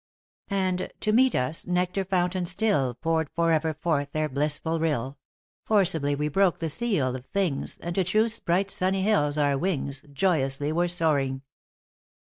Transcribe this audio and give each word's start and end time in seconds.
* 0.31 0.43
And, 0.49 0.91
to 1.01 1.11
meet 1.11 1.35
us, 1.35 1.67
nectar 1.67 2.03
fountains 2.03 2.49
still 2.49 2.95
Poured 2.95 3.29
forever 3.35 3.75
forth 3.75 4.13
their 4.13 4.27
blissful 4.27 4.79
rill; 4.79 5.19
Forcibly 5.67 6.15
we 6.15 6.27
broke 6.27 6.57
the 6.57 6.69
seal 6.69 7.15
of 7.15 7.27
Things, 7.27 7.77
And 7.77 7.93
to 7.93 8.03
Truth's 8.03 8.39
bright 8.39 8.71
sunny 8.71 9.03
hills 9.03 9.37
our 9.37 9.59
wings 9.59 10.03
Joyously 10.11 10.71
were 10.71 10.87
soaring. 10.87 11.43